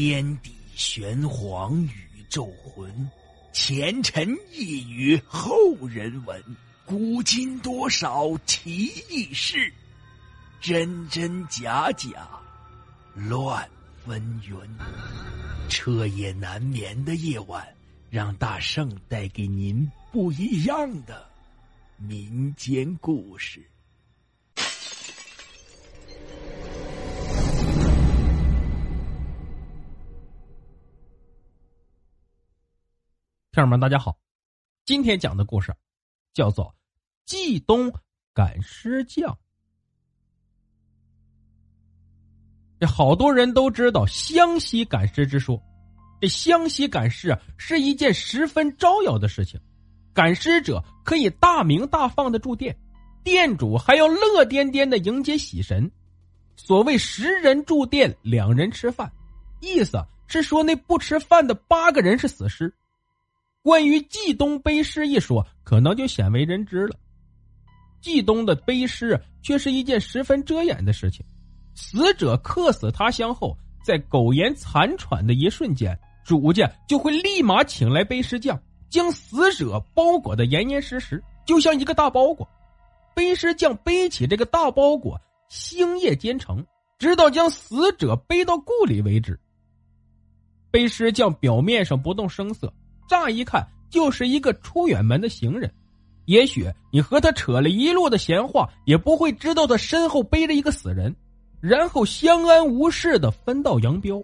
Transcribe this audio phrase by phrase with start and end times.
[0.00, 3.10] 天地玄黄，宇宙浑，
[3.52, 5.50] 前尘一语后
[5.88, 6.40] 人闻，
[6.86, 9.72] 古今多少奇异事，
[10.60, 12.28] 真真假假，
[13.12, 13.68] 乱
[14.06, 14.60] 纷纭。
[15.68, 17.66] 彻夜难眠的夜晚，
[18.08, 21.28] 让大圣带给您不一样的
[21.96, 23.68] 民间故事。
[33.58, 34.16] 听友们，大家好，
[34.86, 35.74] 今天讲的故事
[36.32, 36.66] 叫做
[37.24, 37.92] 《冀东
[38.32, 39.32] 赶尸匠》。
[42.78, 45.60] 这好多人都知道湘西赶尸之说，
[46.20, 49.60] 这湘西赶尸啊是一件十分招摇的事情，
[50.14, 52.78] 赶尸者可以大名大放的住店，
[53.24, 55.90] 店主还要乐颠颠的迎接喜神。
[56.54, 59.10] 所谓十人住店，两人吃饭，
[59.58, 62.72] 意思是说那不吃饭的八个人是死尸。
[63.62, 66.96] 关于冀东背尸一说，可能就鲜为人知了。
[68.00, 71.26] 冀东的背尸却是一件十分遮掩的事情。
[71.74, 82.48] 死者客死他乡后，在苟延残喘的一瞬间，主家就会立马请来背尸匠，将死者包裹的严严实实，就像一个大包裹。
[83.14, 86.64] 背尸匠背起这个大包裹，星夜兼程，
[86.98, 89.38] 直到将死者背到故里为止。
[90.70, 92.72] 背尸匠表面上不动声色。
[93.08, 95.72] 乍一看就是一个出远门的行人，
[96.26, 101.16] 也许你和他扯了一路的闲话，也不会知道他身后背着一个死人，
[101.60, 104.22] 然后相安无事的分道扬镳。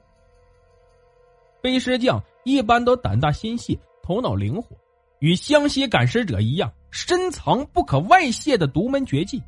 [1.62, 4.76] 背尸匠一般都胆大心细，头脑灵活，
[5.20, 9.42] 与湘西赶尸者一样，深藏不可外泄的独门绝技。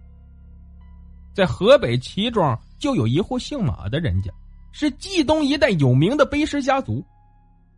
[1.34, 4.32] 在河北齐庄就有一户姓马的人家，
[4.72, 7.04] 是冀东一带有名的背尸家族。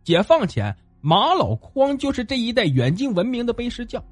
[0.05, 0.73] 解放前。
[1.01, 4.03] 马老匡就是这一代远近闻名的背尸匠。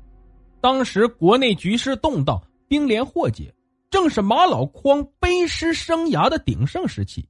[0.62, 3.54] 当时国内局势动荡，兵连祸结，
[3.90, 7.28] 正是马老匡背尸生涯的鼎盛时期。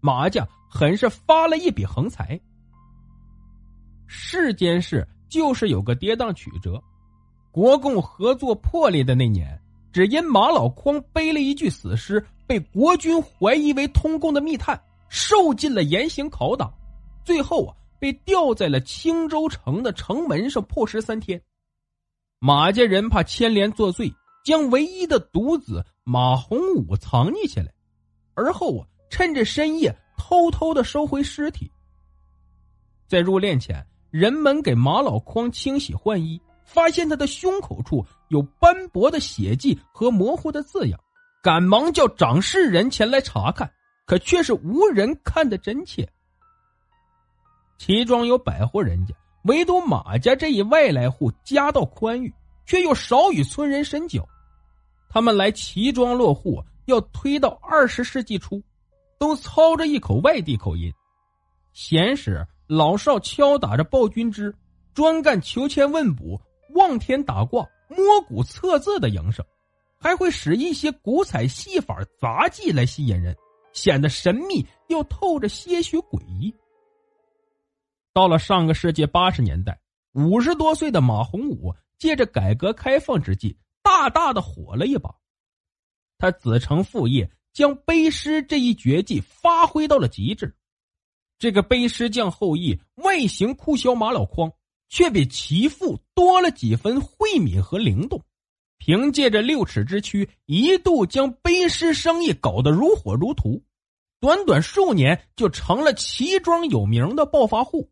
[0.00, 2.38] 马家很是发了一笔横财。
[4.06, 6.82] 世间事就是有个跌宕曲折。
[7.50, 9.58] 国共合作破裂的那年，
[9.92, 16.72] 只因马老匡背了一具死尸，被国军怀疑为通共的密探，受尽了严刑拷打，
[17.24, 17.74] 最后啊。
[18.02, 21.40] 被吊在了青州城的城门上破尸三天，
[22.40, 24.12] 马家人怕牵连作祟，
[24.44, 27.72] 将唯一的独子马洪武藏匿起来，
[28.34, 31.70] 而后啊，趁着深夜偷偷的收回尸体。
[33.06, 40.98] 在入殓前，人们给马老匡清洗换衣，发现他的胸口处有斑驳的血迹和模糊的字样，
[41.40, 43.72] 赶忙叫掌事人前来查看，
[44.06, 46.12] 可却是无人看得真切。
[47.84, 49.12] 齐庄有百户人家，
[49.42, 52.32] 唯独马家这一外来户家道宽裕，
[52.64, 54.24] 却又少与村人深交。
[55.10, 58.62] 他们来齐庄落户，要推到二十世纪初，
[59.18, 60.92] 都操着一口外地口音。
[61.72, 64.54] 闲时老少敲打着报君之，
[64.94, 66.40] 专干求签问卜、
[66.76, 69.44] 望天打卦、摸骨测字的营生，
[69.98, 73.36] 还会使一些古彩戏法杂技来吸引人，
[73.72, 76.54] 显得神秘又透着些许诡异。
[78.14, 79.80] 到了上个世纪八十年代，
[80.12, 85.14] 五十多岁的马洪武借着改革开放之际，大大的火了一把。
[86.18, 90.54] 他子承父业，将背尸这一绝技发挥到了极致。
[91.38, 94.52] 这个背尸匠后裔外形酷肖马老匡，
[94.88, 98.22] 却比其父多了几分慧敏和灵动。
[98.78, 103.62] 凭借着六尺之躯，一度将背尸生意搞得如火如荼，
[104.20, 107.90] 短短数年就成了齐庄有名的暴发户。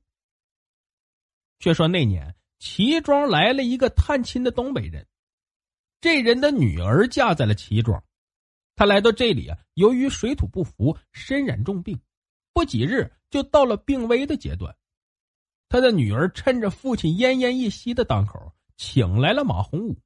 [1.60, 5.06] 却说那年，齐庄来了一个探亲的东北人，
[6.00, 8.02] 这人的女儿嫁在了齐庄。
[8.74, 12.00] 他来到这里啊，由于水土不服，身染重病，
[12.54, 14.74] 不几日就到了病危的阶段。
[15.68, 20.00] 他的女儿趁着父亲奄奄一息的当口，请来了马洪武。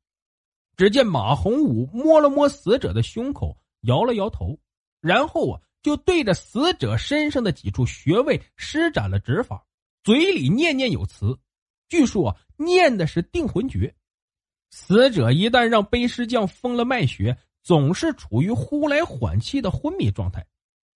[0.76, 4.58] 只见马洪武摸了摸死者的胸口，摇了摇头，
[5.00, 9.64] 然后啊，就对着死者身上的几处穴位施展了指法，
[10.02, 11.38] 嘴里念念有词。
[11.88, 13.94] 据说念的是定魂诀，
[14.70, 20.46] 死者一旦让背尸匠封了脉穴，总是处于呼来缓气的昏迷状态，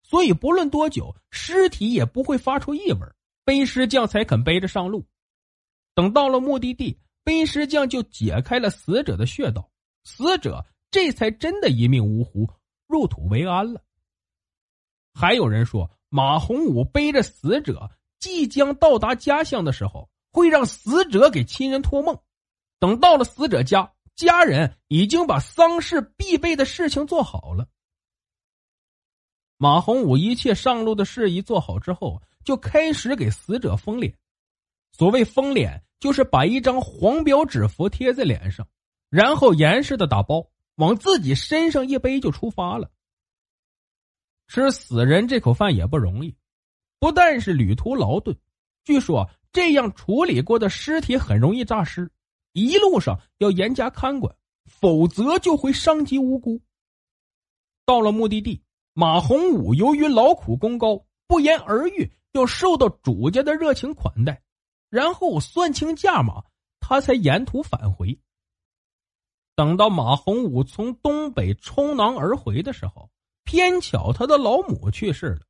[0.03, 3.01] 所以不论多久，尸体也不会发出异味，
[3.45, 5.07] 背尸匠才肯背着上路。
[5.95, 9.71] 等到了目的地，背尸匠就解开了死者的穴道，
[10.05, 12.49] 死者这才真的一命呜呼，
[12.87, 13.83] 入土为安了。
[15.15, 22.19] 还有人说，马洪武背着死者即将到达家乡的时候，会让死者给亲人托梦。
[22.79, 27.69] 等到了死者家，家人已经把丧事必备的事情做好了。
[29.57, 34.17] 马洪武一切上路的事宜做好之后，就开始给死者封脸。
[34.93, 38.67] 所谓封脸，就是把一张黄标纸符贴在脸上，
[39.11, 42.91] 然后严实的打包，往自己身上一背就出发了。
[44.47, 46.37] 吃死人这口饭也不容易，
[47.01, 48.37] 不但是旅途劳顿，
[48.85, 52.11] 据说这样处理过的尸体很容易诈尸，
[52.53, 54.35] 一路上要严加看管，
[54.67, 56.61] 否则就会伤及无辜。
[57.85, 58.63] 到了目的地。
[58.95, 64.43] 马洪武由于劳苦功高，不言而喻，要受到主家的热情款待，
[64.91, 66.43] 然后算清价码，
[66.81, 68.19] 他才沿途返回。
[69.55, 73.09] 等到马洪武从东北冲囊而回的时候，
[73.45, 75.43] 偏巧他的老母去世了。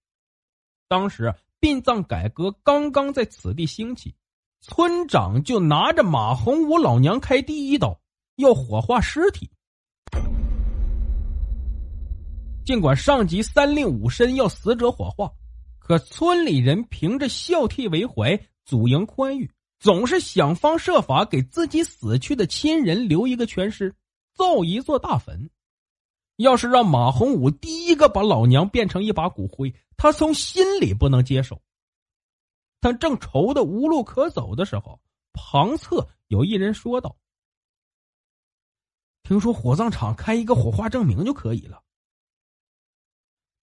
[0.87, 4.15] 当时殡葬改革刚刚在此地兴起，
[4.61, 8.01] 村长就拿着马洪武老娘开第一刀，
[8.37, 9.51] 要火化尸体。
[12.65, 15.33] 尽管上级三令五申要死者火化，
[15.79, 19.51] 可村里人凭着孝悌为怀、祖营宽裕，
[19.81, 23.95] 总是想方设法给自己死去的亲人留一个全尸，
[24.37, 25.51] 造一座大坟。
[26.39, 31.61] 要是让马洪武第一个把老娘变成一把骨灰，他从心里不能接受。
[32.81, 35.01] 他正愁得无路可走的时候，
[35.33, 37.17] 旁侧有一人说道
[39.25, 41.83] ：“听说火葬场开一个火化证明就可以了。”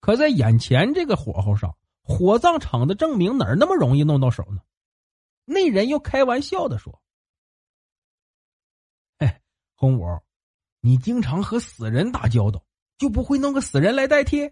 [0.01, 4.61] 可在眼前这个火候上，火葬场的证明哪那么容易弄到手呢？
[5.45, 7.01] 那人又开玩笑的说
[9.19, 9.41] ：“哎，
[9.75, 10.05] 洪武，
[10.85, 12.63] 你经常和死人打交道，
[12.99, 14.51] 就不会弄个死人来代替？”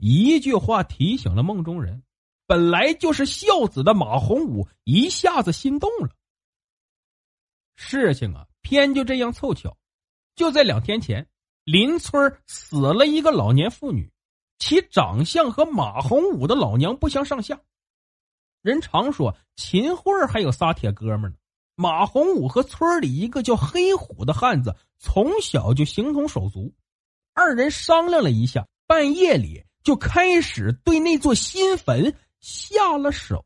[0.00, 2.02] 一句话提醒了梦中人，
[2.46, 6.08] 本来就是孝子的马洪武一下子心动了。
[7.74, 9.76] 事情啊，偏就这样凑巧，
[10.34, 11.28] 就在两天前。
[11.64, 14.10] 邻村死了一个老年妇女，
[14.58, 17.60] 其长相和马洪武的老娘不相上下。
[18.62, 21.36] 人常说秦桧还有仨铁哥们呢。
[21.76, 26.72] 马洪武和村里一个叫黑虎的汉子从小就形同手足，
[27.34, 33.44] 二人商量了一下，半夜里就开始对那座新坟下了手。